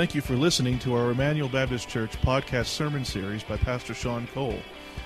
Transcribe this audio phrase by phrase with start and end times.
[0.00, 4.26] Thank you for listening to our Emmanuel Baptist Church podcast sermon series by Pastor Sean
[4.28, 4.58] Cole.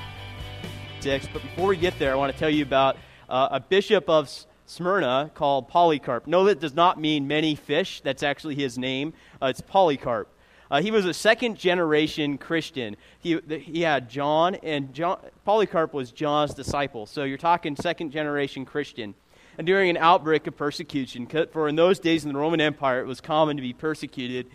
[1.33, 4.29] But before we get there, I want to tell you about uh, a bishop of
[4.73, 6.27] Smyrna called Polycarp.
[6.27, 8.01] No, that does not mean many fish.
[8.01, 9.13] That's actually his name.
[9.41, 10.29] Uh, it's Polycarp.
[10.71, 12.97] Uh, he was a second generation Christian.
[13.19, 17.05] He, he had John, and John, Polycarp was John's disciple.
[17.05, 19.15] So you're talking second generation Christian.
[19.59, 23.07] And during an outbreak of persecution, for in those days in the Roman Empire it
[23.07, 24.47] was common to be persecuted,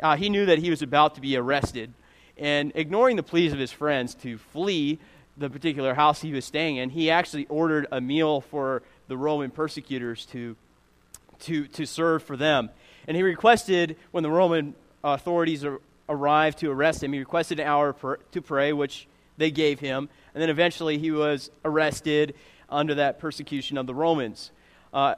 [0.00, 1.92] uh, he knew that he was about to be arrested.
[2.38, 4.98] And ignoring the pleas of his friends to flee
[5.36, 9.50] the particular house he was staying in, he actually ordered a meal for the Roman
[9.50, 10.56] persecutors to,
[11.40, 12.70] to, to serve for them.
[13.06, 15.64] And he requested, when the Roman authorities
[16.08, 20.08] arrived to arrest him, he requested an hour per, to pray, which they gave him.
[20.34, 22.34] And then eventually he was arrested
[22.68, 24.50] under that persecution of the Romans.
[24.92, 25.14] Uh,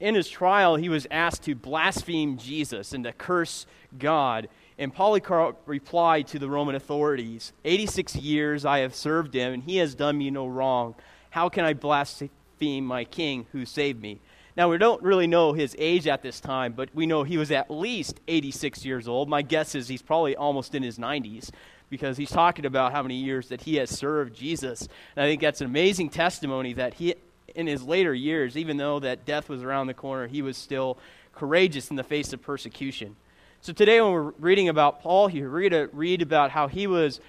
[0.00, 3.66] in his trial, he was asked to blaspheme Jesus and to curse
[3.98, 4.48] God.
[4.78, 9.76] And Polycarp replied to the Roman authorities 86 years I have served him, and he
[9.76, 10.94] has done me no wrong.
[11.30, 12.30] How can I blaspheme?
[12.62, 14.20] Blaspheme my king who saved me.
[14.56, 17.50] Now, we don't really know his age at this time, but we know he was
[17.50, 19.28] at least 86 years old.
[19.28, 21.50] My guess is he's probably almost in his 90s
[21.90, 24.86] because he's talking about how many years that he has served Jesus.
[25.16, 27.14] And I think that's an amazing testimony that he,
[27.54, 30.98] in his later years, even though that death was around the corner, he was still
[31.32, 33.16] courageous in the face of persecution.
[33.62, 36.86] So today, when we're reading about Paul here, we're going to read about how he
[36.86, 37.20] was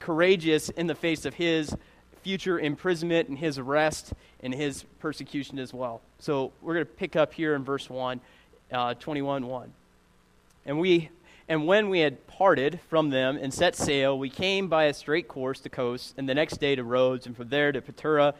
[0.00, 1.74] courageous in the face of his
[2.22, 6.00] future imprisonment and his arrest and his persecution as well.
[6.18, 8.20] So we're going to pick up here in verse 1,
[8.70, 9.72] uh, 21 1.
[10.64, 11.10] And, we,
[11.48, 15.28] and when we had parted from them and set sail, we came by a straight
[15.28, 18.34] course to Cos, and the next day to Rhodes, and from there to Patara.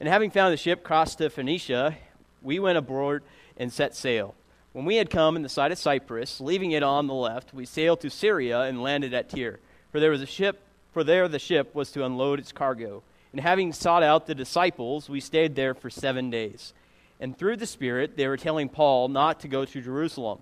[0.00, 1.96] And having found the ship crossed to Phoenicia,
[2.42, 3.22] we went aboard
[3.56, 4.34] and set sail.
[4.72, 7.64] When we had come in the sight of Cyprus, leaving it on the left, we
[7.64, 9.58] sailed to Syria and landed at Tyre.
[9.90, 10.60] For there was a ship,
[10.92, 13.02] for there the ship was to unload its cargo.
[13.36, 16.72] And having sought out the disciples, we stayed there for seven days.
[17.20, 20.38] And through the Spirit, they were telling Paul not to go to Jerusalem.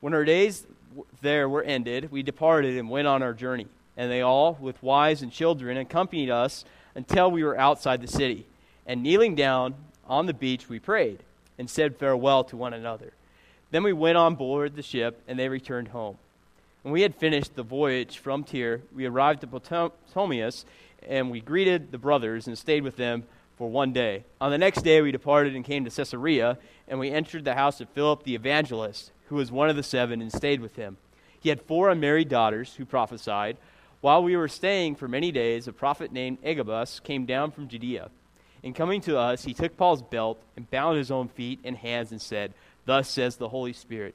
[0.00, 0.66] When our days
[1.22, 3.68] there were ended, we departed and went on our journey.
[3.96, 8.44] And they all, with wives and children, accompanied us until we were outside the city.
[8.86, 9.74] And kneeling down
[10.06, 11.20] on the beach, we prayed
[11.58, 13.14] and said farewell to one another.
[13.70, 16.18] Then we went on board the ship, and they returned home.
[16.82, 20.64] When we had finished the voyage from Tyre, we arrived at Ptolemais
[21.06, 23.24] and we greeted the brothers and stayed with them
[23.56, 24.24] for one day.
[24.40, 27.80] On the next day, we departed and came to Caesarea, and we entered the house
[27.80, 30.96] of Philip the evangelist, who was one of the seven, and stayed with him.
[31.38, 33.56] He had four unmarried daughters who prophesied.
[34.00, 38.10] While we were staying for many days, a prophet named Agabus came down from Judea.
[38.62, 42.12] In coming to us, he took Paul's belt and bound his own feet and hands
[42.12, 44.14] and said, Thus says the Holy Spirit.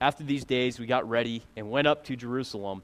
[0.00, 2.82] After these days, we got ready and went up to Jerusalem.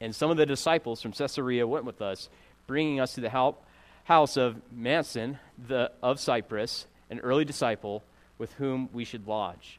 [0.00, 2.28] And some of the disciples from Caesarea went with us
[2.66, 3.30] bringing us to the
[4.04, 8.02] house of Mnason the, of Cyprus, an early disciple
[8.38, 9.78] with whom we should lodge.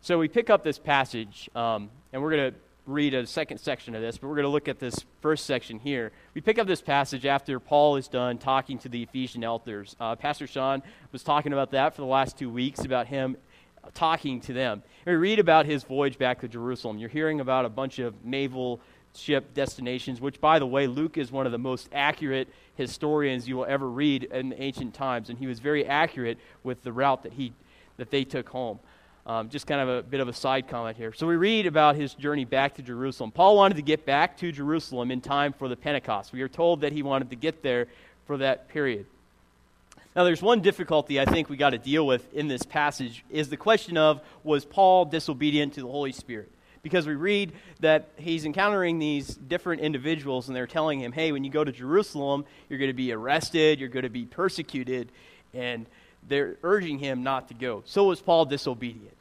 [0.00, 3.94] So we pick up this passage, um, and we're going to read a second section
[3.94, 6.10] of this, but we're going to look at this first section here.
[6.34, 9.94] We pick up this passage after Paul is done talking to the Ephesian elders.
[10.00, 10.82] Uh, Pastor Sean
[11.12, 13.36] was talking about that for the last two weeks, about him
[13.94, 14.82] talking to them.
[15.06, 16.98] We read about his voyage back to Jerusalem.
[16.98, 18.80] You're hearing about a bunch of naval
[19.14, 23.56] ship destinations, which, by the way, Luke is one of the most accurate historians you
[23.56, 27.22] will ever read in the ancient times, and he was very accurate with the route
[27.24, 27.52] that, he,
[27.96, 28.78] that they took home.
[29.24, 31.12] Um, just kind of a bit of a side comment here.
[31.12, 33.30] So we read about his journey back to Jerusalem.
[33.30, 36.32] Paul wanted to get back to Jerusalem in time for the Pentecost.
[36.32, 37.86] We are told that he wanted to get there
[38.26, 39.06] for that period.
[40.14, 43.48] Now, there's one difficulty I think we got to deal with in this passage is
[43.48, 46.50] the question of was Paul disobedient to the Holy Spirit?
[46.82, 51.44] because we read that he's encountering these different individuals and they're telling him, hey, when
[51.44, 55.10] you go to Jerusalem, you're going to be arrested, you're going to be persecuted,
[55.54, 55.86] and
[56.28, 57.82] they're urging him not to go.
[57.86, 59.16] So was Paul disobedient.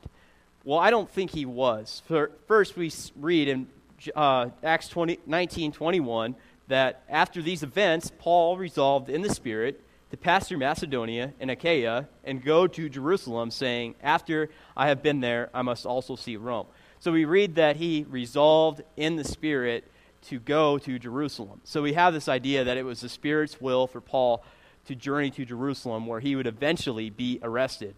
[0.64, 2.02] Well, I don't think he was.
[2.48, 3.68] First, we read in
[4.16, 6.36] uh, Acts 20, 19 21
[6.68, 9.82] that after these events, Paul resolved in the Spirit
[10.12, 15.22] to pass through Macedonia and Achaia and go to Jerusalem, saying, After I have been
[15.22, 16.68] there, I must also see Rome.
[17.00, 19.86] So we read that he resolved in the Spirit
[20.24, 21.62] to go to Jerusalem.
[21.64, 24.44] So we have this idea that it was the Spirit's will for Paul
[24.86, 27.96] to journey to Jerusalem, where he would eventually be arrested.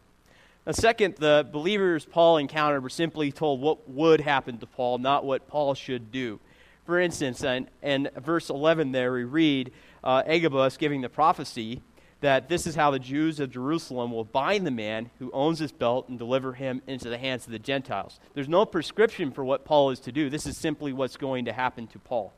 [0.68, 5.26] Now, second, the believers Paul encountered were simply told what would happen to Paul, not
[5.26, 6.40] what Paul should do.
[6.86, 9.72] For instance, in, in verse 11 there, we read
[10.04, 11.82] uh, Agabus giving the prophecy
[12.24, 15.74] that this is how the Jews of Jerusalem will bind the man who owns this
[15.74, 18.18] belt and deliver him into the hands of the Gentiles.
[18.34, 20.30] There's no prescription for what Paul is to do.
[20.30, 22.32] This is simply what's going to happen to Paul.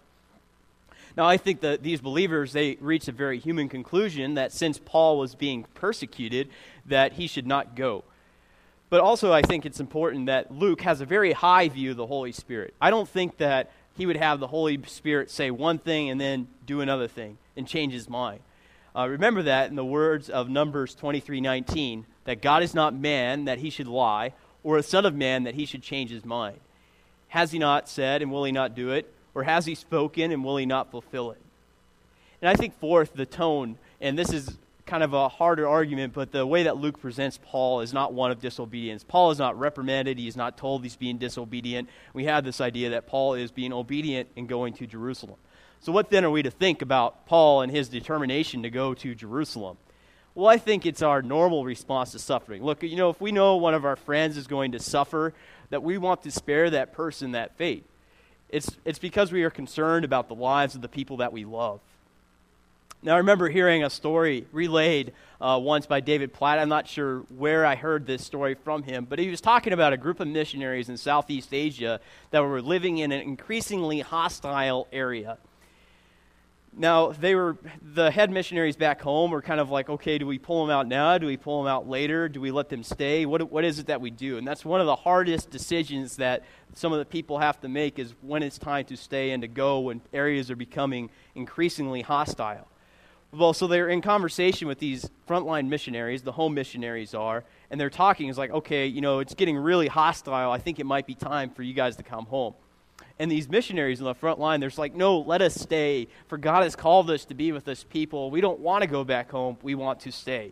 [1.15, 5.19] Now, I think that these believers, they reached a very human conclusion that since Paul
[5.19, 6.49] was being persecuted,
[6.88, 8.03] that he should not go.
[8.89, 12.07] But also, I think it's important that Luke has a very high view of the
[12.07, 12.73] Holy Spirit.
[12.81, 16.47] I don't think that he would have the Holy Spirit say one thing and then
[16.65, 18.39] do another thing and change his mind.
[18.95, 23.59] Uh, remember that in the words of Numbers 23:19, that God is not man that
[23.59, 24.33] he should lie,
[24.63, 26.59] or a son of man that he should change his mind.
[27.30, 29.13] Has he not said, and will he not do it?
[29.33, 31.42] Or has he spoken, and will he not fulfill it?
[32.42, 36.31] And I think, fourth, the tone, and this is kind of a harder argument, but
[36.31, 39.03] the way that Luke presents Paul is not one of disobedience.
[39.03, 41.89] Paul is not reprimanded, he is not told he's being disobedient.
[42.13, 45.38] We have this idea that Paul is being obedient and going to Jerusalem.
[45.81, 49.16] So, what then are we to think about Paul and his determination to go to
[49.16, 49.77] Jerusalem?
[50.33, 52.63] Well, I think it's our normal response to suffering.
[52.63, 55.33] Look, you know, if we know one of our friends is going to suffer,
[55.69, 57.86] that we want to spare that person that fate.
[58.50, 61.80] It's, it's because we are concerned about the lives of the people that we love.
[63.01, 66.57] Now, I remember hearing a story relayed uh, once by David Platt.
[66.57, 69.94] I'm not sure where I heard this story from him, but he was talking about
[69.94, 72.00] a group of missionaries in Southeast Asia
[72.31, 75.38] that were living in an increasingly hostile area.
[76.77, 80.38] Now, they were the head missionaries back home were kind of like, okay, do we
[80.38, 81.18] pull them out now?
[81.18, 82.27] Do we pull them out later?
[82.27, 83.25] Do we let them stay?
[83.25, 84.38] What, what is it that we do?
[84.38, 86.44] And that's one of the hardest decisions that
[86.74, 89.48] some of the people have to make is when it's time to stay and to
[89.48, 92.68] go when areas are becoming increasingly hostile.
[93.31, 97.89] Well, so they're in conversation with these frontline missionaries, the home missionaries are, and they're
[97.89, 98.27] talking.
[98.27, 100.51] It's like, okay, you know, it's getting really hostile.
[100.51, 102.54] I think it might be time for you guys to come home.
[103.17, 106.07] And these missionaries on the front line, they're like, no, let us stay.
[106.27, 108.29] For God has called us to be with this people.
[108.29, 109.57] We don't want to go back home.
[109.62, 110.51] We want to stay.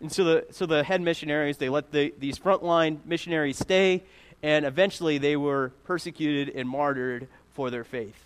[0.00, 4.02] And so the, so the head missionaries, they let the, these frontline missionaries stay,
[4.42, 8.16] and eventually they were persecuted and martyred for their faith.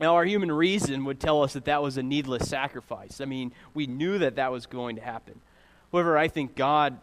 [0.00, 3.20] Now, our human reason would tell us that that was a needless sacrifice.
[3.20, 5.40] I mean, we knew that that was going to happen.
[5.92, 6.98] However, I think God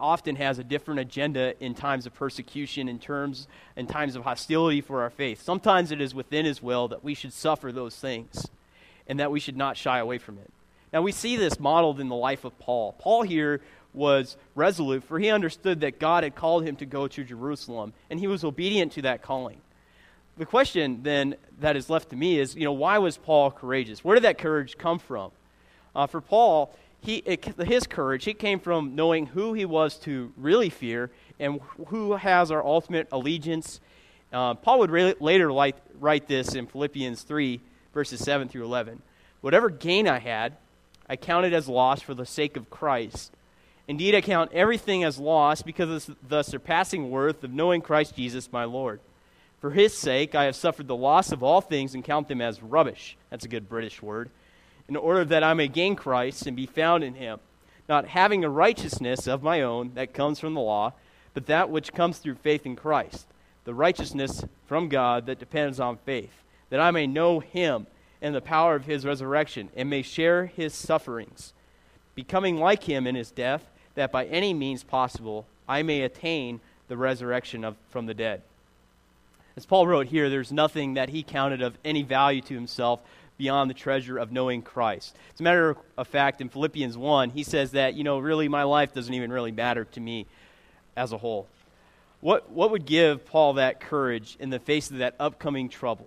[0.00, 4.80] often has a different agenda in times of persecution, in terms in times of hostility
[4.80, 5.42] for our faith.
[5.42, 8.48] Sometimes it is within his will that we should suffer those things
[9.06, 10.50] and that we should not shy away from it.
[10.92, 12.94] Now we see this modeled in the life of Paul.
[12.98, 13.60] Paul here
[13.92, 18.20] was resolute, for he understood that God had called him to go to Jerusalem, and
[18.20, 19.60] he was obedient to that calling.
[20.38, 24.04] The question then that is left to me is, you know, why was Paul courageous?
[24.04, 25.32] Where did that courage come from?
[25.94, 27.22] Uh, for Paul, he,
[27.64, 32.50] his courage, he came from knowing who he was to really fear and who has
[32.50, 33.80] our ultimate allegiance.
[34.32, 37.60] Uh, Paul would re- later write this in Philippians 3,
[37.94, 39.00] verses 7 through 11.
[39.40, 40.56] Whatever gain I had,
[41.08, 43.32] I counted as loss for the sake of Christ.
[43.88, 48.52] Indeed, I count everything as loss because of the surpassing worth of knowing Christ Jesus
[48.52, 49.00] my Lord.
[49.60, 52.62] For his sake, I have suffered the loss of all things and count them as
[52.62, 53.16] rubbish.
[53.30, 54.30] That's a good British word
[54.90, 57.38] in order that I may gain Christ and be found in him,
[57.88, 60.94] not having a righteousness of my own that comes from the law,
[61.32, 63.28] but that which comes through faith in Christ,
[63.64, 67.86] the righteousness from God that depends on faith, that I may know him
[68.20, 71.52] and the power of his resurrection, and may share his sufferings,
[72.16, 76.96] becoming like him in his death, that by any means possible I may attain the
[76.96, 78.42] resurrection of, from the dead.
[79.56, 83.00] As Paul wrote here, there's nothing that he counted of any value to himself
[83.40, 85.16] beyond the treasure of knowing Christ.
[85.32, 88.64] As a matter of fact, in Philippians 1, he says that, you know, really my
[88.64, 90.26] life doesn't even really matter to me
[90.94, 91.48] as a whole.
[92.20, 96.06] What, what would give Paul that courage in the face of that upcoming trouble?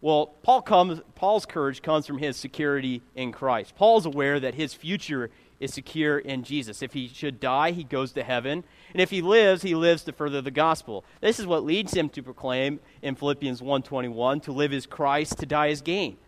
[0.00, 3.74] Well, Paul comes, Paul's courage comes from his security in Christ.
[3.74, 6.80] Paul's aware that his future is secure in Jesus.
[6.80, 8.62] If he should die, he goes to heaven.
[8.92, 11.04] And if he lives, he lives to further the gospel.
[11.20, 15.46] This is what leads him to proclaim in Philippians 1.21, to live is Christ, to
[15.46, 16.18] die is gain.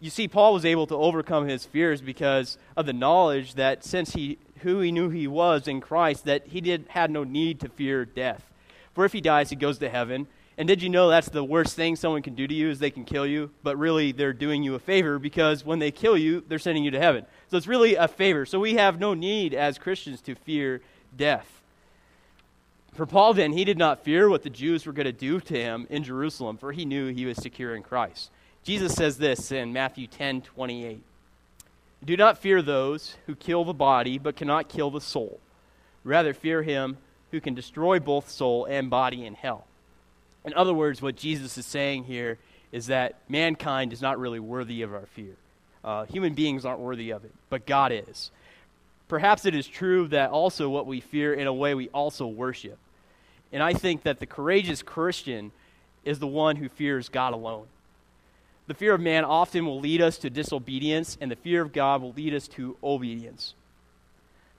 [0.00, 4.12] You see, Paul was able to overcome his fears because of the knowledge that since
[4.12, 7.68] he who he knew he was in Christ, that he did had no need to
[7.68, 8.44] fear death.
[8.94, 10.26] For if he dies, he goes to heaven.
[10.58, 12.90] And did you know that's the worst thing someone can do to you is they
[12.90, 16.44] can kill you, but really they're doing you a favor because when they kill you,
[16.46, 17.24] they're sending you to heaven.
[17.50, 18.44] So it's really a favor.
[18.44, 20.82] So we have no need as Christians to fear
[21.16, 21.62] death.
[22.92, 25.54] For Paul, then, he did not fear what the Jews were going to do to
[25.54, 28.30] him in Jerusalem, for he knew he was secure in Christ.
[28.62, 31.02] Jesus says this in Matthew 10 28.
[32.04, 35.40] Do not fear those who kill the body, but cannot kill the soul.
[36.04, 36.96] Rather, fear him
[37.30, 39.66] who can destroy both soul and body in hell.
[40.44, 42.38] In other words, what Jesus is saying here
[42.72, 45.34] is that mankind is not really worthy of our fear.
[45.84, 48.30] Uh, human beings aren't worthy of it, but God is.
[49.08, 52.78] Perhaps it is true that also what we fear, in a way, we also worship.
[53.52, 55.50] And I think that the courageous Christian
[56.04, 57.66] is the one who fears God alone.
[58.70, 62.02] The fear of man often will lead us to disobedience, and the fear of God
[62.02, 63.54] will lead us to obedience.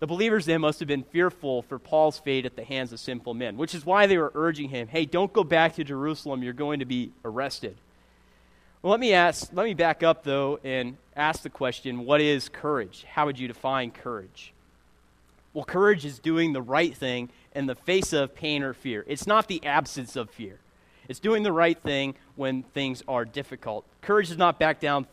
[0.01, 3.35] The believers then must have been fearful for Paul's fate at the hands of sinful
[3.35, 6.51] men, which is why they were urging him, hey, don't go back to Jerusalem, you're
[6.51, 7.77] going to be arrested.
[8.81, 12.49] Well, let me ask, let me back up though and ask the question, what is
[12.49, 13.05] courage?
[13.07, 14.51] How would you define courage?
[15.53, 19.05] Well, courage is doing the right thing in the face of pain or fear.
[19.07, 20.59] It's not the absence of fear.
[21.11, 23.85] It's doing the right thing when things are difficult.
[23.99, 25.05] Courage does not back down,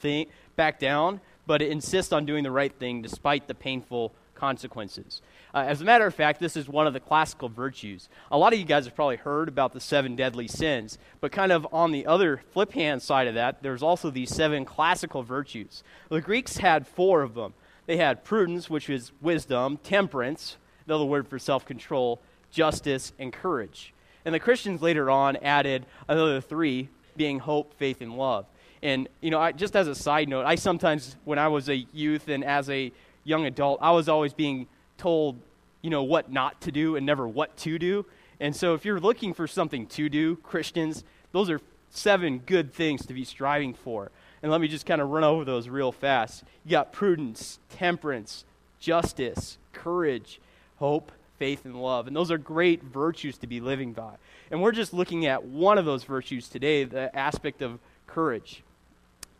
[0.54, 5.22] back down, but it insists on doing the right thing despite the painful consequences.
[5.52, 8.08] Uh, as a matter of fact, this is one of the classical virtues.
[8.30, 11.50] A lot of you guys have probably heard about the seven deadly sins, but kind
[11.50, 15.82] of on the other flip hand side of that, there's also these seven classical virtues.
[16.10, 17.54] The Greeks had four of them.
[17.86, 22.20] They had prudence, which is wisdom, temperance, another word for self control,
[22.52, 23.92] justice, and courage.
[24.25, 28.46] And the Christians later on added another three, being hope, faith, and love.
[28.82, 31.76] And, you know, I, just as a side note, I sometimes, when I was a
[31.92, 32.92] youth and as a
[33.25, 35.38] young adult, I was always being told,
[35.82, 38.06] you know, what not to do and never what to do.
[38.40, 41.60] And so if you're looking for something to do, Christians, those are
[41.90, 44.10] seven good things to be striving for.
[44.42, 46.44] And let me just kind of run over those real fast.
[46.64, 48.44] You got prudence, temperance,
[48.78, 50.40] justice, courage,
[50.76, 52.07] hope, faith, and love.
[52.07, 54.14] And those are great virtues to be living by.
[54.50, 58.62] And we're just looking at one of those virtues today, the aspect of courage.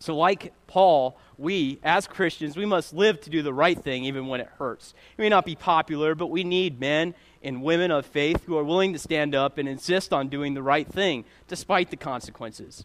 [0.01, 4.29] So, like Paul, we, as Christians, we must live to do the right thing even
[4.29, 4.95] when it hurts.
[5.17, 8.65] It may not be popular, but we need men and women of faith who are
[8.65, 12.85] willing to stand up and insist on doing the right thing despite the consequences.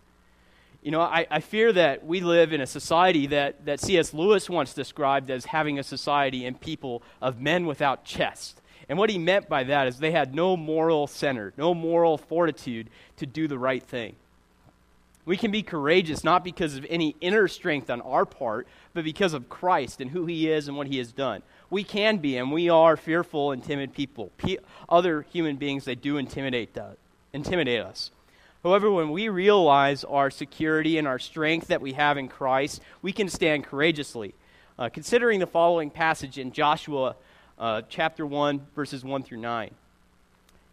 [0.81, 4.13] You know, I, I fear that we live in a society that, that C.S.
[4.13, 8.59] Lewis once described as having a society and people of men without chest.
[8.89, 12.89] And what he meant by that is they had no moral center, no moral fortitude
[13.17, 14.15] to do the right thing.
[15.25, 19.33] We can be courageous not because of any inner strength on our part, but because
[19.33, 21.43] of Christ and who he is and what he has done.
[21.69, 24.31] We can be, and we are fearful and timid people.
[24.37, 24.59] P-
[24.89, 26.89] other human beings they do intimidate, uh,
[27.31, 28.11] intimidate us.
[28.63, 33.11] However, when we realize our security and our strength that we have in Christ, we
[33.11, 34.35] can stand courageously.
[34.77, 37.15] Uh, considering the following passage in Joshua
[37.57, 39.71] uh, chapter 1, verses 1 through 9.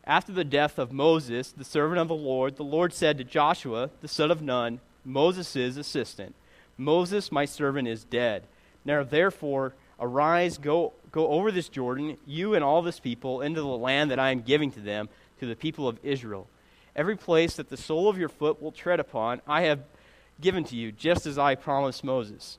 [0.05, 3.91] After the death of Moses, the servant of the Lord, the Lord said to Joshua,
[4.01, 6.35] the son of Nun, Moses' assistant,
[6.77, 8.45] Moses, my servant, is dead.
[8.85, 13.67] Now therefore, arise, go, go over this Jordan, you and all this people, into the
[13.67, 15.09] land that I am giving to them,
[15.41, 16.49] to the people of Israel.
[16.97, 19.81] Every place that the sole of your foot will tread upon, I have
[20.41, 22.59] given to you, just as I promised Moses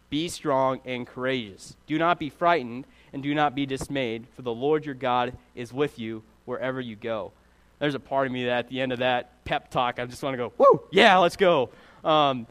[0.11, 1.75] Be strong and courageous.
[1.87, 5.73] Do not be frightened and do not be dismayed, for the Lord your God is
[5.73, 7.31] with you wherever you go.
[7.79, 10.21] There's a part of me that at the end of that pep talk, I just
[10.21, 11.71] want to go, woo, yeah, let's go.
[12.03, 12.45] Um,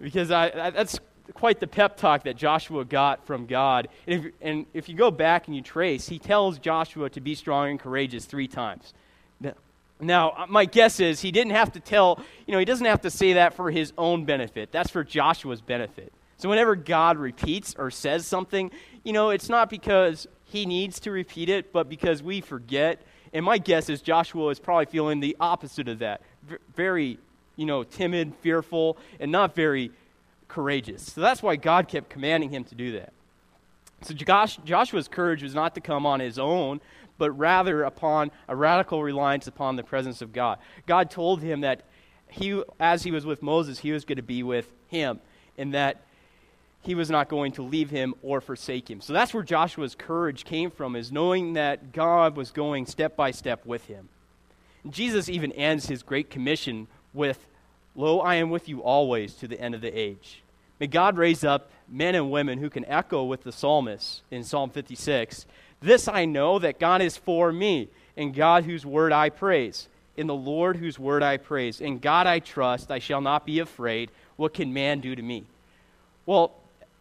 [0.00, 1.00] because I, I, that's
[1.34, 3.88] quite the pep talk that Joshua got from God.
[4.06, 7.34] And if, and if you go back and you trace, he tells Joshua to be
[7.34, 8.94] strong and courageous three times.
[9.98, 13.00] Now, uh, my guess is he didn't have to tell, you know, he doesn't have
[13.00, 14.70] to say that for his own benefit.
[14.70, 16.12] That's for Joshua's benefit.
[16.38, 18.70] So whenever God repeats or says something,
[19.04, 23.02] you know, it's not because he needs to repeat it, but because we forget.
[23.32, 26.20] And my guess is Joshua is probably feeling the opposite of that.
[26.42, 27.18] V- very,
[27.56, 29.90] you know, timid, fearful, and not very
[30.48, 31.12] courageous.
[31.12, 33.12] So that's why God kept commanding him to do that.
[34.02, 36.80] So Josh, Joshua's courage was not to come on his own,
[37.18, 40.58] but rather upon a radical reliance upon the presence of God.
[40.86, 41.82] God told him that
[42.28, 45.20] he, as he was with Moses, he was going to be with him,
[45.56, 46.02] and that
[46.86, 49.00] he was not going to leave him or forsake him.
[49.00, 53.30] So that's where Joshua's courage came from, is knowing that God was going step by
[53.30, 54.08] step with him.
[54.84, 57.46] And Jesus even ends his great commission with,
[57.94, 60.42] Lo, I am with you always to the end of the age.
[60.78, 64.70] May God raise up men and women who can echo with the psalmist in Psalm
[64.70, 65.46] 56
[65.80, 69.88] this I know that God is for me, and God whose word I praise.
[70.16, 71.80] In the Lord whose word I praise.
[71.80, 74.10] In God I trust, I shall not be afraid.
[74.36, 75.44] What can man do to me?
[76.24, 76.54] Well,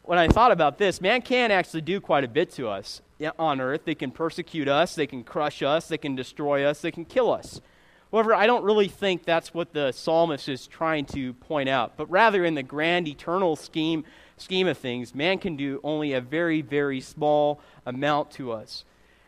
[0.07, 3.01] when I thought about this, man can actually do quite a bit to us
[3.39, 3.81] on earth.
[3.85, 7.31] They can persecute us, they can crush us, they can destroy us, they can kill
[7.31, 7.59] us.
[8.11, 12.09] However, I don't really think that's what the psalmist is trying to point out, but
[12.09, 14.05] rather in the grand eternal scheme
[14.37, 18.85] scheme of things, man can do only a very, very small amount to us.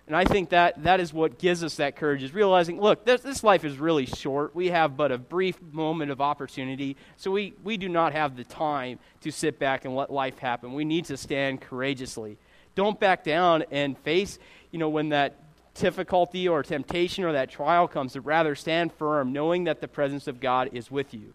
[0.08, 3.22] And I think that that is what gives us that courage is realizing, look, this,
[3.22, 4.56] this life is really short.
[4.56, 6.96] We have but a brief moment of opportunity.
[7.18, 10.74] So we, we do not have the time to sit back and let life happen.
[10.74, 12.38] We need to stand courageously.
[12.74, 14.40] Don't back down and face,
[14.72, 15.36] you know, when that
[15.76, 20.28] difficulty or temptation or that trial comes, but rather stand firm, knowing that the presence
[20.28, 21.34] of God is with you.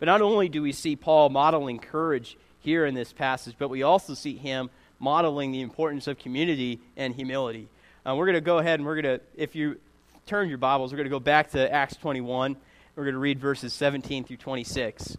[0.00, 3.82] But not only do we see Paul modeling courage here in this passage, but we
[3.82, 7.68] also see him modeling the importance of community and humility.
[8.06, 9.78] Uh, we're going to go ahead and we're going to, if you
[10.26, 12.56] turn your Bibles, we're going to go back to Acts 21.
[12.96, 15.16] We're going to read verses 17 through 26.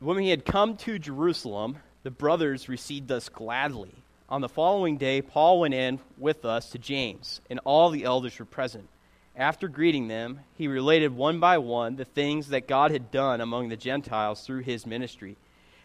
[0.00, 3.90] When we had come to Jerusalem, the brothers received us gladly.
[4.28, 8.38] On the following day, Paul went in with us to James, and all the elders
[8.38, 8.88] were present.
[9.34, 13.68] After greeting them, he related one by one the things that God had done among
[13.68, 15.36] the Gentiles through his ministry.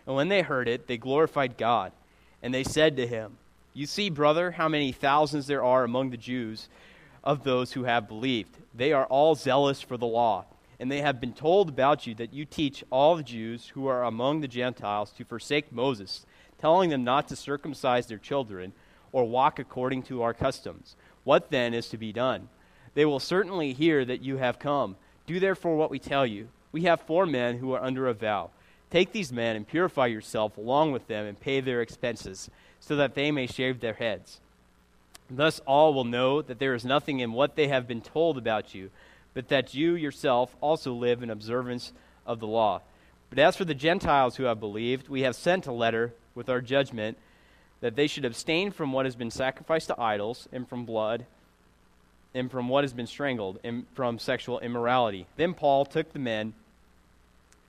[0.06, 1.92] And when they heard it, they glorified God.
[2.42, 3.38] And they said to him,
[3.74, 6.68] You see, brother, how many thousands there are among the Jews
[7.24, 8.58] of those who have believed.
[8.74, 10.46] They are all zealous for the law.
[10.80, 14.04] And they have been told about you that you teach all the Jews who are
[14.04, 16.26] among the Gentiles to forsake Moses,
[16.60, 18.74] telling them not to circumcise their children
[19.12, 20.96] or walk according to our customs.
[21.24, 22.50] What then is to be done?
[22.96, 24.98] They will certainly hear that you have come.
[25.26, 26.50] Do therefore what we tell you.
[26.74, 28.50] We have four men who are under a vow.
[28.94, 33.16] Take these men and purify yourself along with them and pay their expenses, so that
[33.16, 34.40] they may shave their heads.
[35.32, 38.76] Thus all will know that there is nothing in what they have been told about
[38.76, 38.92] you,
[39.34, 41.92] but that you yourself also live in observance
[42.28, 42.82] of the law.
[43.32, 46.62] But as for the Gentiles who have believed, we have sent a letter with our
[46.62, 47.18] judgment
[47.82, 51.26] that they should abstain from what has been sacrificed to idols and from blood
[52.36, 55.26] and from what has been strangled, and from sexual immorality.
[55.36, 56.54] Then Paul took the men,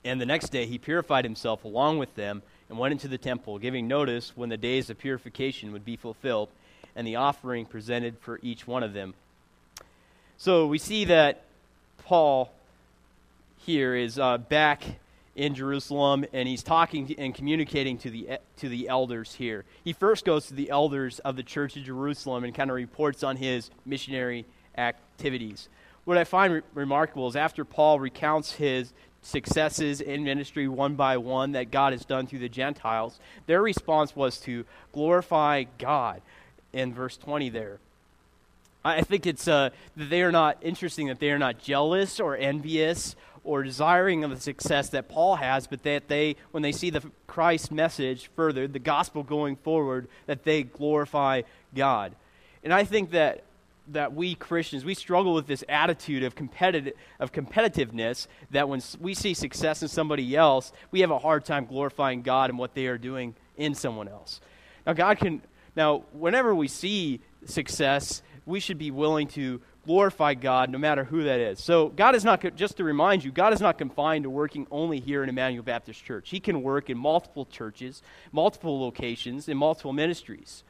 [0.05, 3.59] and the next day he purified himself along with them and went into the temple,
[3.59, 6.49] giving notice when the days of purification would be fulfilled,
[6.95, 9.13] and the offering presented for each one of them.
[10.37, 11.43] So we see that
[12.05, 12.51] Paul
[13.65, 14.83] here is uh, back
[15.35, 19.65] in Jerusalem, and he's talking and communicating to the to the elders here.
[19.83, 23.23] He first goes to the elders of the church of Jerusalem and kind of reports
[23.23, 24.45] on his missionary
[24.77, 25.67] activities.
[26.05, 28.93] What I find re- remarkable is after Paul recounts his
[29.25, 34.15] successes in ministry one by one that God has done through the Gentiles, their response
[34.15, 36.21] was to glorify God
[36.71, 37.79] in verse 20 there.
[38.83, 42.37] I think it's uh, that they are not interesting, that they are not jealous or
[42.37, 46.91] envious or desiring of the success that Paul has, but that they, when they see
[46.91, 51.41] the Christ message further, the gospel going forward, that they glorify
[51.75, 52.13] God.
[52.63, 53.43] And I think that
[53.89, 59.13] that we Christians we struggle with this attitude of competitive of competitiveness that when we
[59.13, 62.87] see success in somebody else, we have a hard time glorifying God and what they
[62.87, 64.41] are doing in someone else.
[64.85, 65.41] Now God can
[65.75, 71.23] now whenever we see success, we should be willing to glorify God no matter who
[71.23, 71.59] that is.
[71.59, 74.99] So God is not just to remind you, God is not confined to working only
[74.99, 76.29] here in Emmanuel Baptist Church.
[76.29, 80.63] He can work in multiple churches, multiple locations, in multiple ministries.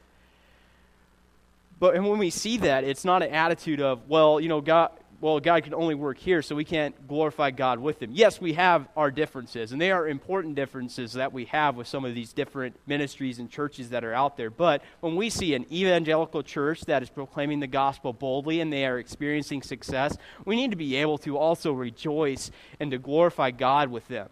[1.80, 4.92] But and when we see that, it's not an attitude of, well, you know, God,
[5.22, 8.12] well, God can only work here, so we can't glorify God with Him.
[8.14, 12.06] Yes, we have our differences, and they are important differences that we have with some
[12.06, 14.50] of these different ministries and churches that are out there.
[14.50, 18.86] But when we see an evangelical church that is proclaiming the gospel boldly and they
[18.86, 23.90] are experiencing success, we need to be able to also rejoice and to glorify God
[23.90, 24.30] with them.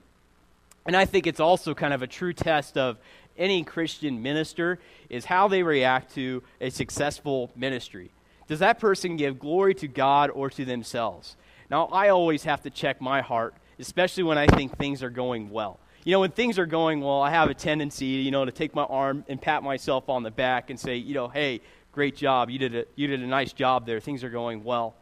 [0.85, 2.97] And I think it's also kind of a true test of
[3.37, 8.11] any Christian minister is how they react to a successful ministry.
[8.47, 11.35] Does that person give glory to God or to themselves?
[11.69, 15.49] Now, I always have to check my heart, especially when I think things are going
[15.49, 15.79] well.
[16.03, 18.75] You know, when things are going well, I have a tendency, you know, to take
[18.75, 21.61] my arm and pat myself on the back and say, you know, hey,
[21.93, 22.49] great job.
[22.49, 24.01] You did a, you did a nice job there.
[24.01, 24.95] Things are going well.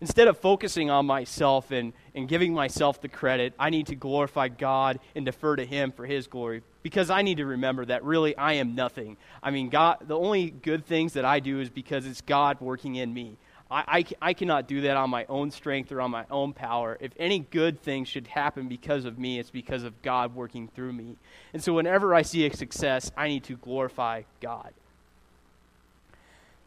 [0.00, 4.46] Instead of focusing on myself and, and giving myself the credit, I need to glorify
[4.46, 8.34] God and defer to Him for His glory because I need to remember that really
[8.34, 9.18] I am nothing.
[9.42, 12.94] I mean, God, the only good things that I do is because it's God working
[12.94, 13.36] in me.
[13.70, 13.84] I,
[14.22, 16.96] I, I, cannot do that on my own strength or on my own power.
[16.98, 20.94] If any good thing should happen because of me, it's because of God working through
[20.94, 21.16] me.
[21.52, 24.72] And so whenever I see a success, I need to glorify God.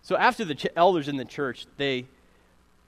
[0.03, 2.05] So after the ch- elders in the church, they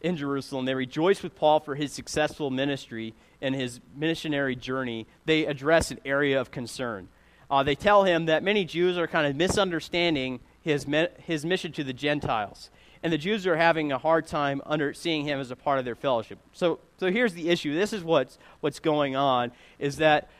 [0.02, 5.08] in Jerusalem, they rejoice with Paul for his successful ministry and his missionary journey.
[5.26, 7.08] They address an area of concern.
[7.54, 10.88] Uh, they tell him that many Jews are kind of misunderstanding his,
[11.20, 12.72] his mission to the Gentiles.
[13.04, 15.86] And the Jews are having a hard time under seeing him as a part of
[15.86, 16.40] their fellowship.
[16.54, 17.76] So, so here's the issue.
[17.76, 20.32] This is what's, what's going on, is that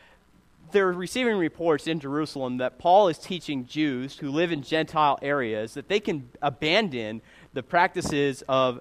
[0.72, 5.74] they're receiving reports in Jerusalem that Paul is teaching Jews who live in Gentile areas
[5.74, 7.22] that they can abandon
[7.52, 8.80] the practices of,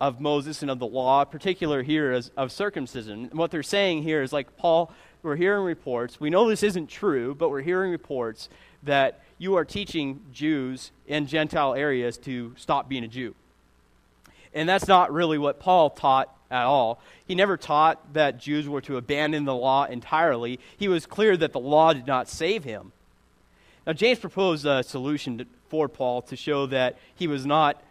[0.00, 3.26] of Moses and of the law, particular here of circumcision.
[3.26, 4.90] And what they're saying here is like, Paul,
[5.24, 6.20] we're hearing reports.
[6.20, 8.48] We know this isn't true, but we're hearing reports
[8.82, 13.34] that you are teaching Jews in Gentile areas to stop being a Jew.
[14.52, 17.00] And that's not really what Paul taught at all.
[17.26, 20.60] He never taught that Jews were to abandon the law entirely.
[20.76, 22.92] He was clear that the law did not save him.
[23.86, 27.82] Now, James proposed a solution for Paul to show that he was not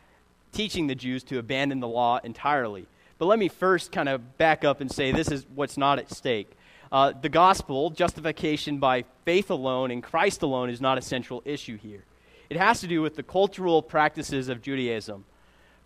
[0.54, 2.86] teaching the Jews to abandon the law entirely.
[3.18, 6.12] But let me first kind of back up and say this is what's not at
[6.12, 6.50] stake.
[6.94, 11.76] Uh, the gospel, justification by faith alone in Christ alone, is not a central issue
[11.76, 12.04] here.
[12.52, 15.26] It has to do with the cultural practices of Judaism.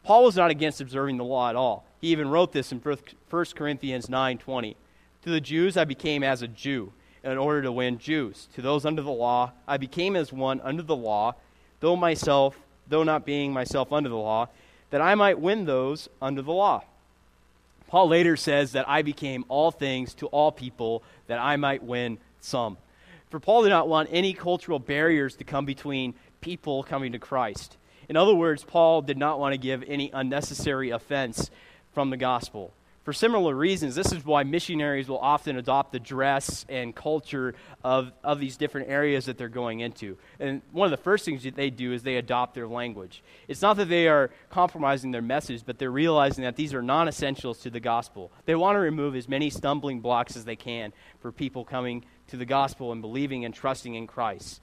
[0.03, 1.85] Paul was not against observing the law at all.
[2.01, 4.75] He even wrote this in 1 Corinthians 9:20.
[5.21, 6.91] To the Jews I became as a Jew
[7.23, 8.49] in order to win Jews.
[8.55, 11.35] To those under the law I became as one under the law,
[11.79, 14.49] though myself, though not being myself under the law,
[14.89, 16.83] that I might win those under the law.
[17.87, 22.19] Paul later says that I became all things to all people that I might win
[22.39, 22.77] some.
[23.29, 27.77] For Paul did not want any cultural barriers to come between people coming to Christ.
[28.09, 31.49] In other words, Paul did not want to give any unnecessary offense
[31.93, 32.73] from the gospel.
[33.07, 38.11] For similar reasons, this is why missionaries will often adopt the dress and culture of,
[38.21, 40.17] of these different areas that they're going into.
[40.41, 43.23] And one of the first things that they do is they adopt their language.
[43.47, 47.07] It's not that they are compromising their message, but they're realizing that these are non
[47.07, 48.29] essentials to the gospel.
[48.43, 50.91] They want to remove as many stumbling blocks as they can
[51.21, 54.59] for people coming to the gospel and believing and trusting in Christ.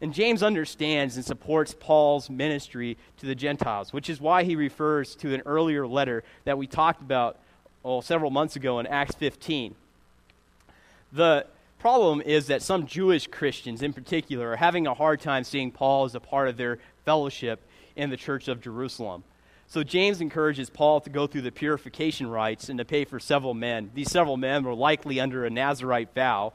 [0.00, 5.16] And James understands and supports Paul's ministry to the Gentiles, which is why he refers
[5.16, 7.40] to an earlier letter that we talked about
[7.82, 9.74] well, several months ago in Acts 15.
[11.12, 11.46] The
[11.78, 16.04] problem is that some Jewish Christians, in particular, are having a hard time seeing Paul
[16.04, 17.66] as a part of their fellowship
[17.96, 19.24] in the church of Jerusalem.
[19.66, 23.54] So James encourages Paul to go through the purification rites and to pay for several
[23.54, 23.90] men.
[23.94, 26.52] These several men were likely under a Nazarite vow.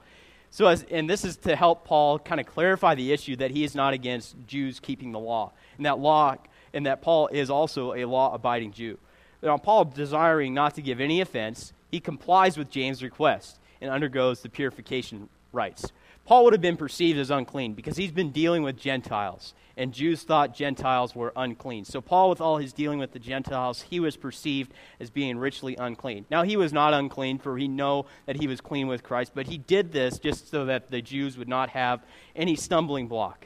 [0.52, 3.64] So as, and this is to help Paul kind of clarify the issue that he
[3.64, 5.54] is not against Jews keeping the law.
[5.78, 6.36] And that law
[6.74, 8.98] and that Paul is also a law abiding Jew.
[9.46, 14.42] Now, Paul, desiring not to give any offense, he complies with James' request and undergoes
[14.42, 15.92] the purification rites.
[16.26, 20.24] Paul would have been perceived as unclean because he's been dealing with Gentiles, and Jews
[20.24, 21.86] thought Gentiles were unclean.
[21.86, 25.76] So, Paul, with all his dealing with the Gentiles, he was perceived as being richly
[25.76, 26.26] unclean.
[26.32, 29.46] Now, he was not unclean, for he know that he was clean with Christ, but
[29.46, 32.02] he did this just so that the Jews would not have
[32.36, 33.46] any stumbling block.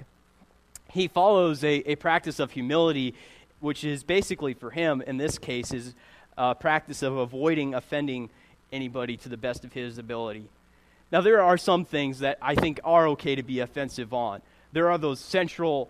[0.89, 3.13] He follows a, a practice of humility
[3.59, 5.95] which is basically for him in this case is
[6.37, 8.29] a practice of avoiding offending
[8.71, 10.49] anybody to the best of his ability.
[11.11, 14.41] Now, there are some things that I think are okay to be offensive on.
[14.71, 15.89] There are those central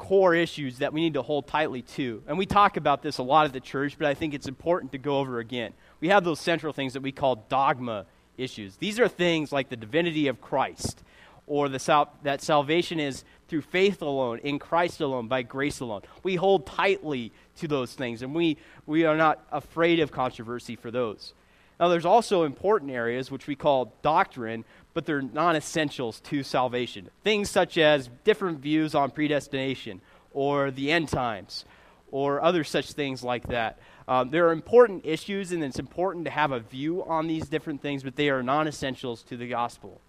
[0.00, 2.22] core issues that we need to hold tightly to.
[2.26, 4.92] And we talk about this a lot at the church, but I think it's important
[4.92, 5.72] to go over again.
[6.00, 8.76] We have those central things that we call dogma issues.
[8.76, 11.02] These are things like the divinity of Christ
[11.46, 16.02] or the sal- that salvation is through faith alone, in Christ alone, by grace alone.
[16.22, 20.92] We hold tightly to those things, and we, we are not afraid of controversy for
[20.92, 21.34] those.
[21.80, 27.10] Now, there's also important areas which we call doctrine, but they're non essentials to salvation.
[27.24, 30.00] Things such as different views on predestination,
[30.32, 31.64] or the end times,
[32.12, 33.80] or other such things like that.
[34.06, 37.82] Um, there are important issues, and it's important to have a view on these different
[37.82, 40.00] things, but they are non essentials to the gospel.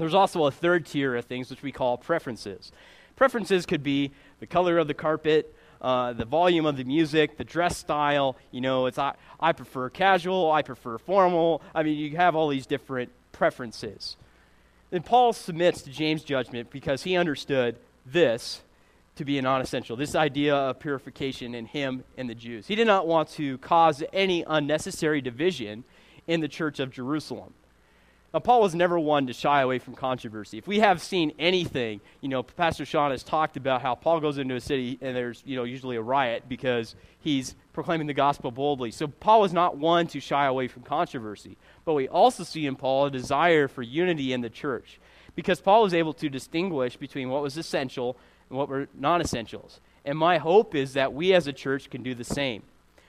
[0.00, 2.72] There's also a third tier of things which we call preferences.
[3.16, 7.44] Preferences could be the color of the carpet, uh, the volume of the music, the
[7.44, 8.36] dress style.
[8.50, 11.60] You know, it's I, I prefer casual, I prefer formal.
[11.74, 14.16] I mean, you have all these different preferences.
[14.90, 18.62] And Paul submits to James' judgment because he understood this
[19.16, 22.66] to be a non essential, this idea of purification in him and the Jews.
[22.66, 25.84] He did not want to cause any unnecessary division
[26.26, 27.52] in the church of Jerusalem.
[28.32, 30.56] Now, Paul was never one to shy away from controversy.
[30.56, 34.38] If we have seen anything, you know, Pastor Sean has talked about how Paul goes
[34.38, 38.52] into a city and there's, you know, usually a riot because he's proclaiming the gospel
[38.52, 38.92] boldly.
[38.92, 41.56] So Paul was not one to shy away from controversy.
[41.84, 45.00] But we also see in Paul a desire for unity in the church
[45.34, 48.16] because Paul was able to distinguish between what was essential
[48.48, 49.80] and what were non essentials.
[50.04, 52.62] And my hope is that we as a church can do the same.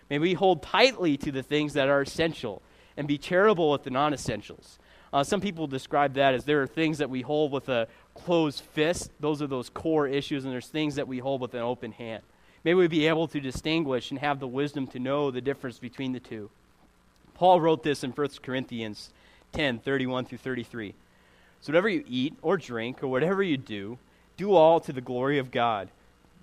[0.09, 2.63] May we hold tightly to the things that are essential
[2.97, 4.79] and be charitable with the non essentials.
[5.13, 8.61] Uh, some people describe that as there are things that we hold with a closed
[8.61, 9.11] fist.
[9.19, 12.23] Those are those core issues, and there's things that we hold with an open hand.
[12.63, 16.13] May we be able to distinguish and have the wisdom to know the difference between
[16.13, 16.49] the two.
[17.33, 19.09] Paul wrote this in 1 Corinthians
[19.51, 20.93] 10 31 through 33.
[21.59, 23.97] So, whatever you eat or drink or whatever you do,
[24.37, 25.89] do all to the glory of God.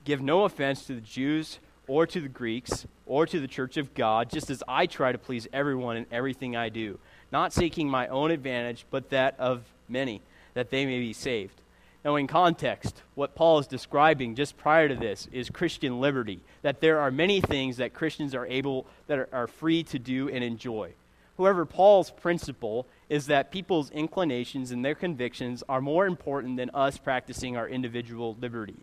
[0.05, 3.95] Give no offense to the Jews or to the Greeks or to the church of
[3.95, 6.99] God, just as I try to please everyone in everything I do
[7.33, 10.21] not seeking my own advantage, but that of many,
[10.55, 11.61] that they may be saved.
[12.05, 16.81] Now, in context, what Paul is describing just prior to this is Christian liberty, that
[16.81, 20.45] there are many things that Christians are able, that are, are free to do and
[20.45, 20.93] enjoy.
[21.37, 26.99] However, Paul's principle is that people's inclinations and their convictions are more important than us
[26.99, 28.77] practicing our individual liberty.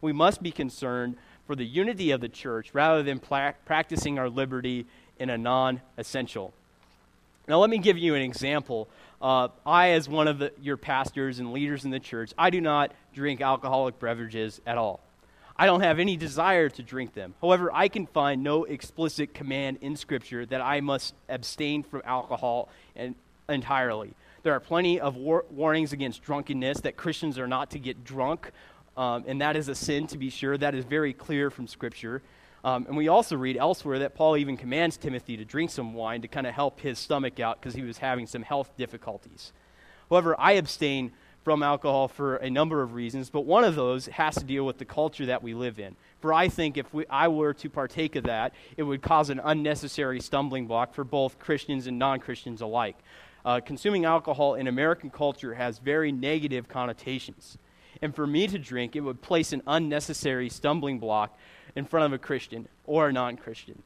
[0.00, 4.28] We must be concerned for the unity of the church rather than pla- practicing our
[4.28, 4.86] liberty
[5.18, 6.52] in a non essential
[7.48, 8.88] now, let me give you an example.
[9.20, 12.60] Uh, I, as one of the, your pastors and leaders in the church, I do
[12.60, 15.00] not drink alcoholic beverages at all.
[15.56, 17.34] I don't have any desire to drink them.
[17.42, 22.70] However, I can find no explicit command in Scripture that I must abstain from alcohol
[22.96, 23.14] and,
[23.48, 24.14] entirely.
[24.42, 28.52] There are plenty of war- warnings against drunkenness, that Christians are not to get drunk,
[28.96, 30.56] um, and that is a sin to be sure.
[30.56, 32.22] That is very clear from Scripture.
[32.62, 36.20] Um, and we also read elsewhere that Paul even commands Timothy to drink some wine
[36.22, 39.52] to kind of help his stomach out because he was having some health difficulties.
[40.10, 44.34] However, I abstain from alcohol for a number of reasons, but one of those has
[44.34, 45.96] to deal with the culture that we live in.
[46.20, 49.40] For I think if we, I were to partake of that, it would cause an
[49.42, 52.98] unnecessary stumbling block for both Christians and non Christians alike.
[53.42, 57.56] Uh, consuming alcohol in American culture has very negative connotations.
[58.02, 61.36] And for me to drink, it would place an unnecessary stumbling block
[61.76, 63.82] in front of a Christian or a non Christian.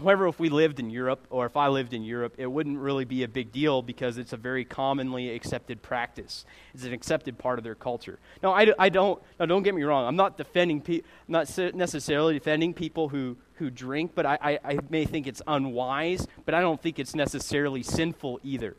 [0.00, 3.04] However, if we lived in Europe, or if I lived in Europe, it wouldn't really
[3.04, 6.46] be a big deal because it's a very commonly accepted practice.
[6.72, 8.18] It's an accepted part of their culture.
[8.42, 12.34] Now, I, I don't, now don't get me wrong, I'm not defending, pe- not necessarily
[12.34, 16.62] defending people who, who drink, but I, I, I may think it's unwise, but I
[16.62, 18.76] don't think it's necessarily sinful either.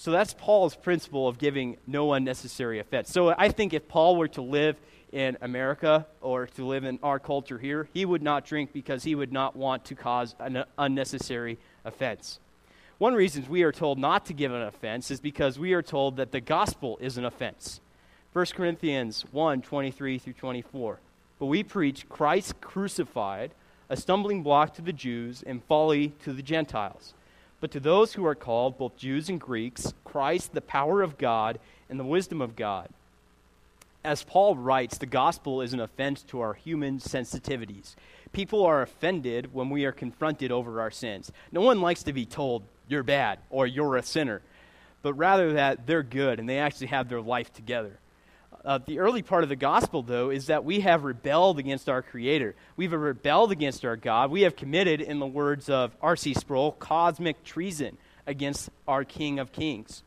[0.00, 3.10] So that's Paul's principle of giving no unnecessary offense.
[3.10, 4.76] So I think if Paul were to live
[5.10, 9.16] in America or to live in our culture here, he would not drink because he
[9.16, 12.38] would not want to cause an unnecessary offense.
[12.98, 16.16] One reason we are told not to give an offense is because we are told
[16.18, 17.80] that the gospel is an offense.
[18.34, 21.00] 1 Corinthians 1 23 through 24.
[21.40, 23.50] But we preach Christ crucified,
[23.88, 27.14] a stumbling block to the Jews and folly to the Gentiles.
[27.60, 31.58] But to those who are called, both Jews and Greeks, Christ, the power of God
[31.90, 32.88] and the wisdom of God
[34.04, 37.94] as Paul writes, the gospel is an offense to our human sensitivities.
[38.32, 41.32] People are offended when we are confronted over our sins.
[41.52, 44.40] No one likes to be told, you're bad or you're a sinner,
[45.02, 47.98] but rather that they're good and they actually have their life together.
[48.68, 52.02] Uh, the early part of the gospel, though, is that we have rebelled against our
[52.02, 52.54] Creator.
[52.76, 54.30] We've rebelled against our God.
[54.30, 56.34] We have committed, in the words of R.C.
[56.34, 60.02] Sproul, cosmic treason against our King of Kings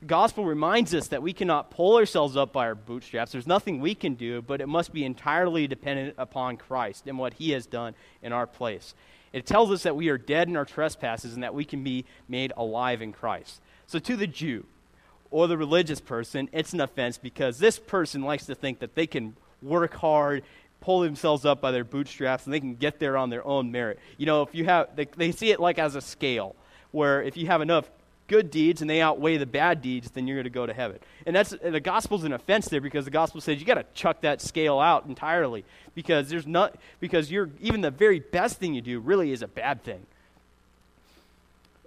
[0.00, 3.30] The gospel reminds us that we cannot pull ourselves up by our bootstraps.
[3.30, 7.34] There's nothing we can do, but it must be entirely dependent upon Christ and what
[7.34, 8.96] he has done in our place.
[9.32, 12.04] It tells us that we are dead in our trespasses and that we can be
[12.26, 13.60] made alive in Christ.
[13.86, 14.64] So, to the Jew,
[15.32, 19.06] or the religious person, it's an offense because this person likes to think that they
[19.06, 20.44] can work hard,
[20.80, 23.98] pull themselves up by their bootstraps, and they can get there on their own merit.
[24.18, 26.54] You know, if you have, they, they see it like as a scale,
[26.90, 27.90] where if you have enough
[28.28, 30.98] good deeds and they outweigh the bad deeds, then you're going to go to heaven.
[31.26, 34.20] And that's the gospel's an offense there because the gospel says you got to chuck
[34.22, 35.64] that scale out entirely
[35.94, 39.48] because there's not because you're even the very best thing you do really is a
[39.48, 40.06] bad thing.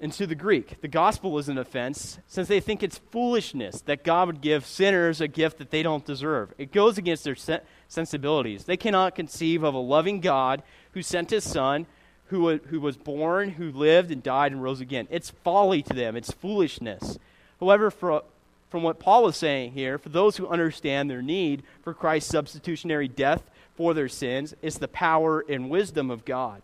[0.02, 4.04] And to the Greek, the gospel is an offense since they think it's foolishness that
[4.04, 6.54] God would give sinners a gift that they don't deserve.
[6.58, 8.66] It goes against their sen- sensibilities.
[8.66, 11.88] They cannot conceive of a loving God who sent his son
[12.28, 15.08] who, who was born, who lived and died and rose again.
[15.10, 17.18] It's folly to them, it's foolishness.
[17.60, 18.24] However, for,
[18.70, 23.08] from what Paul is saying here, for those who understand their need for Christ's substitutionary
[23.08, 23.44] death
[23.76, 26.64] for their sins, it's the power and wisdom of God.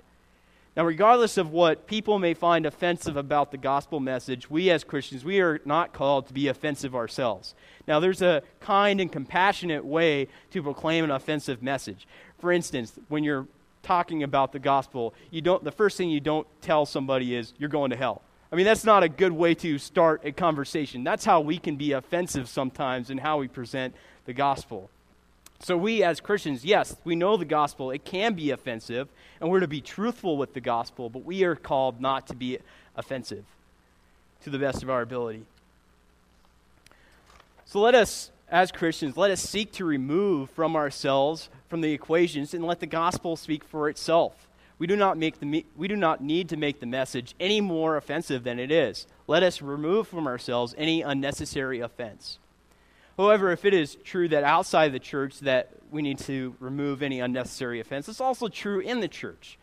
[0.75, 5.25] Now, regardless of what people may find offensive about the gospel message, we as Christians,
[5.25, 7.53] we are not called to be offensive ourselves.
[7.87, 12.07] Now, there's a kind and compassionate way to proclaim an offensive message.
[12.39, 13.47] For instance, when you're
[13.83, 17.69] talking about the gospel, you don't, the first thing you don't tell somebody is, you're
[17.69, 18.21] going to hell.
[18.49, 21.03] I mean, that's not a good way to start a conversation.
[21.03, 23.93] That's how we can be offensive sometimes in how we present
[24.25, 24.89] the gospel.
[25.63, 27.91] So, we as Christians, yes, we know the gospel.
[27.91, 29.07] It can be offensive,
[29.39, 32.57] and we're to be truthful with the gospel, but we are called not to be
[32.95, 33.45] offensive
[34.43, 35.43] to the best of our ability.
[37.65, 42.53] So, let us as Christians, let us seek to remove from ourselves from the equations
[42.53, 44.49] and let the gospel speak for itself.
[44.77, 47.95] We do not, make the, we do not need to make the message any more
[47.95, 49.07] offensive than it is.
[49.25, 52.39] Let us remove from ourselves any unnecessary offense.
[53.17, 57.19] However, if it is true that outside the church that we need to remove any
[57.19, 59.57] unnecessary offense, it's also true in the church.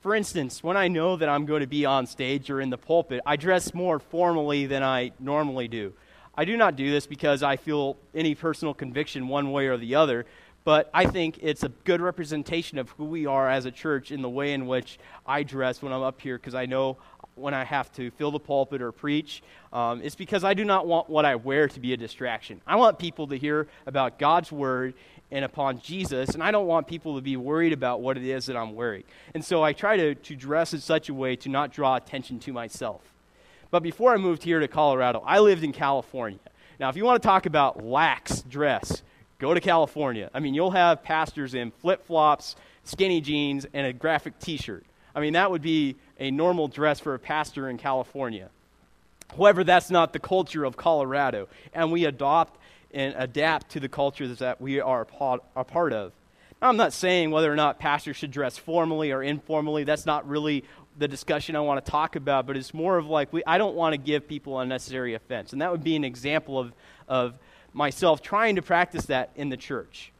[0.00, 2.78] For instance, when I know that I'm going to be on stage or in the
[2.78, 5.94] pulpit, I dress more formally than I normally do.
[6.36, 9.94] I do not do this because I feel any personal conviction one way or the
[9.94, 10.26] other,
[10.64, 14.20] but I think it's a good representation of who we are as a church in
[14.20, 16.98] the way in which I dress when I'm up here because I know
[17.36, 19.42] when I have to fill the pulpit or preach.
[19.72, 22.60] Um, it's because I do not want what I wear to be a distraction.
[22.66, 24.94] I want people to hear about God's word
[25.30, 28.46] and upon Jesus, and I don't want people to be worried about what it is
[28.46, 29.04] that I'm wearing.
[29.34, 32.38] And so I try to, to dress in such a way to not draw attention
[32.40, 33.02] to myself.
[33.70, 36.38] But before I moved here to Colorado, I lived in California.
[36.78, 39.02] Now, if you want to talk about lax dress,
[39.38, 40.30] go to California.
[40.32, 44.84] I mean, you'll have pastors in flip flops, skinny jeans, and a graphic t shirt.
[45.14, 48.48] I mean, that would be a normal dress for a pastor in California.
[49.36, 52.58] However, that's not the culture of Colorado, and we adopt
[52.94, 55.06] and adapt to the cultures that we are
[55.56, 56.12] a part of.
[56.62, 59.84] Now, I'm not saying whether or not pastors should dress formally or informally.
[59.84, 60.64] That's not really
[60.98, 63.74] the discussion I want to talk about, but it's more of like we, I don't
[63.74, 65.52] want to give people unnecessary offense.
[65.52, 66.72] And that would be an example of,
[67.08, 67.34] of
[67.74, 70.12] myself trying to practice that in the church.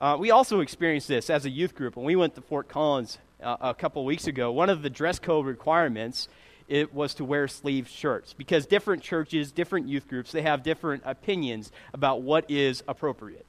[0.00, 3.18] Uh, we also experienced this as a youth group when we went to Fort Collins
[3.42, 4.52] uh, a couple weeks ago.
[4.52, 6.28] One of the dress code requirements
[6.68, 11.02] it was to wear sleeve shirts because different churches, different youth groups, they have different
[11.04, 13.46] opinions about what is appropriate.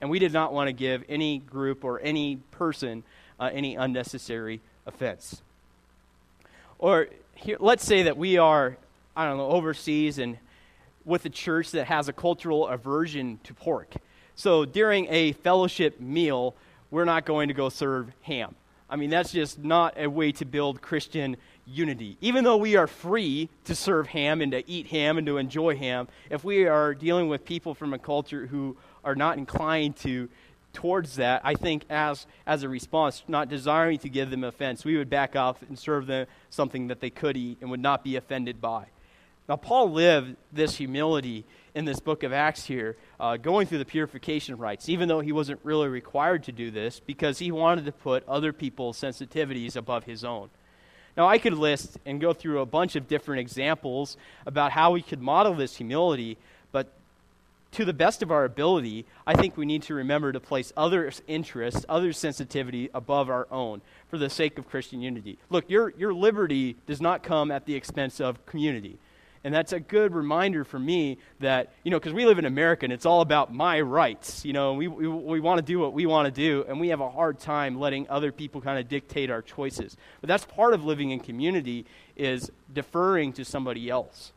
[0.00, 3.02] And we did not want to give any group or any person
[3.40, 5.42] uh, any unnecessary offense.
[6.78, 8.76] Or here, let's say that we are,
[9.16, 10.38] I don't know, overseas and
[11.04, 13.94] with a church that has a cultural aversion to pork.
[14.36, 16.54] So during a fellowship meal,
[16.90, 18.54] we're not going to go serve ham.
[18.90, 22.18] I mean, that's just not a way to build Christian unity.
[22.20, 25.76] Even though we are free to serve ham and to eat ham and to enjoy
[25.76, 30.28] ham, if we are dealing with people from a culture who are not inclined to
[30.72, 34.96] towards that, I think as, as a response, not desiring to give them offense, we
[34.96, 38.16] would back off and serve them something that they could eat and would not be
[38.16, 38.86] offended by.
[39.48, 43.84] Now, Paul lived this humility in this book of Acts here, uh, going through the
[43.84, 47.92] purification rites, even though he wasn't really required to do this because he wanted to
[47.92, 50.50] put other people's sensitivities above his own.
[51.16, 55.02] Now, I could list and go through a bunch of different examples about how we
[55.02, 56.38] could model this humility,
[56.72, 56.92] but
[57.72, 61.22] to the best of our ability, I think we need to remember to place others'
[61.28, 65.38] interests, others' sensitivity above our own for the sake of Christian unity.
[65.50, 68.98] Look, your, your liberty does not come at the expense of community.
[69.42, 72.84] And that's a good reminder for me that, you know, because we live in America
[72.84, 75.94] and it's all about my rights, you know, we, we, we want to do what
[75.94, 78.88] we want to do, and we have a hard time letting other people kind of
[78.88, 79.96] dictate our choices.
[80.20, 81.86] But that's part of living in community
[82.16, 84.32] is deferring to somebody else.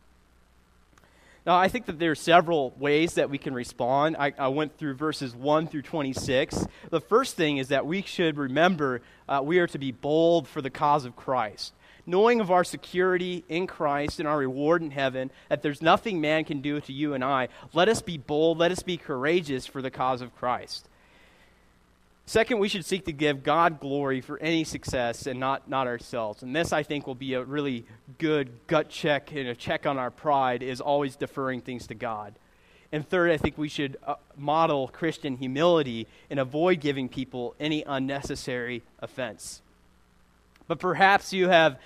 [1.46, 4.16] Now, I think that there are several ways that we can respond.
[4.18, 6.66] I, I, went through verses 1 through 26.
[6.90, 10.62] The first thing is that we should remember uh, we are to be bold for
[10.62, 11.74] the cause of Christ.
[12.06, 16.44] Knowing of our security in Christ and our reward in heaven, that there's nothing man
[16.44, 19.82] can do to you and I, let us be bold, let us be courageous for
[19.82, 20.88] the cause of Christ.
[22.26, 26.42] Second, we should seek to give God glory for any success and not, not ourselves.
[26.42, 27.86] And this, I think, will be a really
[28.18, 32.34] good gut check and a check on our pride, is always deferring things to God.
[32.94, 37.84] And third, I think we should uh, model Christian humility and avoid giving people any
[37.84, 39.62] unnecessary offense.
[40.68, 41.80] But perhaps you have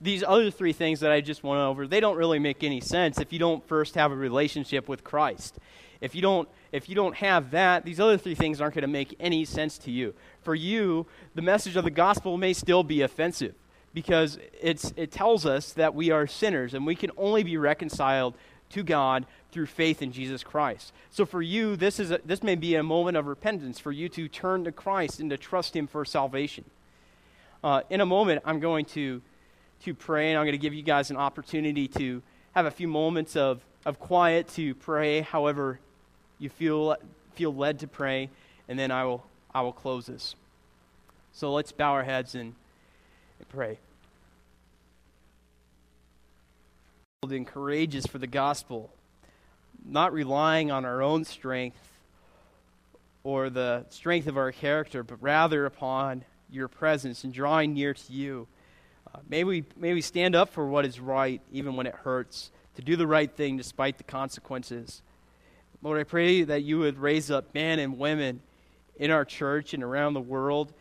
[0.00, 1.86] these other three things that I just went over.
[1.86, 5.58] They don't really make any sense if you don't first have a relationship with Christ.
[6.00, 8.88] If you don't if you don't have that, these other three things aren't going to
[8.88, 10.12] make any sense to you.
[10.42, 11.06] For you,
[11.36, 13.54] the message of the gospel may still be offensive
[13.94, 18.34] because it's, it tells us that we are sinners and we can only be reconciled
[18.70, 20.92] to God through faith in Jesus Christ.
[21.10, 24.08] So for you, this, is a, this may be a moment of repentance for you
[24.08, 26.64] to turn to Christ and to trust Him for salvation.
[27.64, 29.22] Uh, in a moment, I'm going to,
[29.84, 32.22] to pray, and I'm going to give you guys an opportunity to
[32.54, 35.80] have a few moments of, of quiet to pray however
[36.38, 36.94] you feel,
[37.36, 38.28] feel led to pray,
[38.68, 40.34] and then I will, I will close this.
[41.32, 42.54] So let's bow our heads and,
[43.38, 43.78] and pray.
[47.22, 48.90] And courageous for the gospel,
[49.86, 51.78] not relying on our own strength
[53.22, 58.12] or the strength of our character, but rather upon your presence and drawing near to
[58.12, 58.46] you.
[59.12, 62.50] Uh, may, we, may we stand up for what is right, even when it hurts,
[62.76, 65.02] to do the right thing despite the consequences.
[65.82, 68.40] Lord, I pray that you would raise up men and women
[68.96, 70.72] in our church and around the world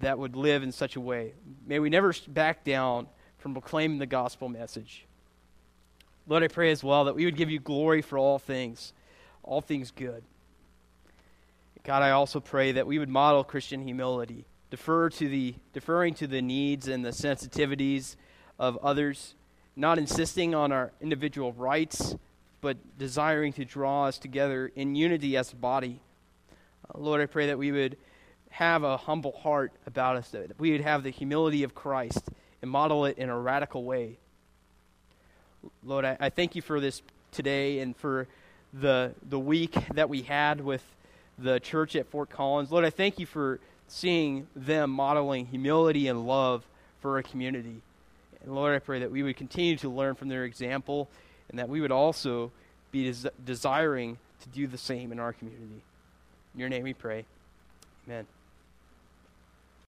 [0.00, 1.32] that would live in such a way.
[1.66, 5.06] May we never back down from proclaiming the gospel message.
[6.28, 8.92] Lord, I pray as well that we would give you glory for all things,
[9.42, 10.22] all things good.
[11.84, 16.26] God, I also pray that we would model Christian humility, defer to the deferring to
[16.26, 18.16] the needs and the sensitivities
[18.58, 19.34] of others,
[19.76, 22.16] not insisting on our individual rights,
[22.62, 26.00] but desiring to draw us together in unity as a body.
[26.88, 27.98] Uh, Lord, I pray that we would
[28.48, 32.30] have a humble heart about us, that we would have the humility of Christ
[32.62, 34.16] and model it in a radical way.
[35.84, 38.26] Lord, I, I thank you for this today and for
[38.72, 40.82] the, the week that we had with
[41.38, 42.72] the church at Fort Collins.
[42.72, 43.60] Lord, I thank you for
[43.92, 46.64] seeing them modeling humility and love
[47.02, 47.82] for a community.
[48.42, 51.10] And Lord, I pray that we would continue to learn from their example
[51.50, 52.50] and that we would also
[52.90, 55.82] be des- desiring to do the same in our community.
[56.54, 57.26] In your name we pray.
[58.06, 58.26] Amen.